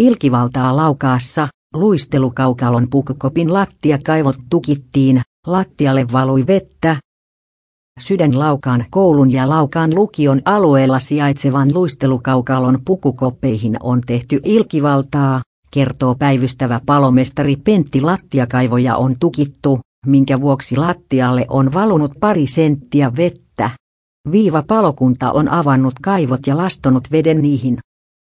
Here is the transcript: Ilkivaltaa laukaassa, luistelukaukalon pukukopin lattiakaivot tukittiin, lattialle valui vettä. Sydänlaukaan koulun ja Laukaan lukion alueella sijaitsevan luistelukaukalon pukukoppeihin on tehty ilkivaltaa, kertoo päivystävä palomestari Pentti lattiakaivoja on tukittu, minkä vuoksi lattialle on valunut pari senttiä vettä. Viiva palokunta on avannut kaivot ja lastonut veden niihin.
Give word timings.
Ilkivaltaa 0.00 0.76
laukaassa, 0.76 1.48
luistelukaukalon 1.74 2.88
pukukopin 2.90 3.52
lattiakaivot 3.52 4.36
tukittiin, 4.50 5.22
lattialle 5.46 6.06
valui 6.12 6.46
vettä. 6.46 6.96
Sydänlaukaan 8.00 8.84
koulun 8.90 9.32
ja 9.32 9.48
Laukaan 9.48 9.94
lukion 9.94 10.42
alueella 10.44 10.98
sijaitsevan 10.98 11.74
luistelukaukalon 11.74 12.78
pukukoppeihin 12.84 13.76
on 13.80 14.00
tehty 14.06 14.40
ilkivaltaa, 14.44 15.42
kertoo 15.70 16.14
päivystävä 16.14 16.80
palomestari 16.86 17.56
Pentti 17.56 18.00
lattiakaivoja 18.00 18.96
on 18.96 19.16
tukittu, 19.20 19.80
minkä 20.06 20.40
vuoksi 20.40 20.76
lattialle 20.76 21.46
on 21.48 21.72
valunut 21.72 22.12
pari 22.20 22.46
senttiä 22.46 23.16
vettä. 23.16 23.70
Viiva 24.30 24.62
palokunta 24.62 25.32
on 25.32 25.48
avannut 25.48 25.94
kaivot 26.02 26.46
ja 26.46 26.56
lastonut 26.56 27.04
veden 27.12 27.42
niihin. 27.42 27.78